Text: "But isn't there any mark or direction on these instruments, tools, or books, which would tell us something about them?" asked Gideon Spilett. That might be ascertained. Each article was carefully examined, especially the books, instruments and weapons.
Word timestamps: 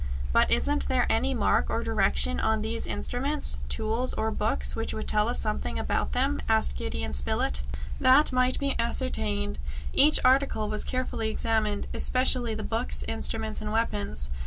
"But 0.33 0.49
isn't 0.49 0.87
there 0.87 1.05
any 1.11 1.35
mark 1.35 1.69
or 1.69 1.83
direction 1.83 2.39
on 2.39 2.63
these 2.63 2.87
instruments, 2.87 3.59
tools, 3.69 4.15
or 4.15 4.31
books, 4.31 4.75
which 4.75 4.95
would 4.95 5.07
tell 5.07 5.29
us 5.29 5.37
something 5.39 5.77
about 5.77 6.13
them?" 6.13 6.41
asked 6.49 6.75
Gideon 6.75 7.13
Spilett. 7.13 7.61
That 7.99 8.31
might 8.33 8.57
be 8.57 8.75
ascertained. 8.79 9.59
Each 9.93 10.17
article 10.25 10.69
was 10.69 10.83
carefully 10.83 11.29
examined, 11.29 11.85
especially 11.93 12.55
the 12.55 12.63
books, 12.63 13.03
instruments 13.07 13.61
and 13.61 13.71
weapons. 13.71 14.31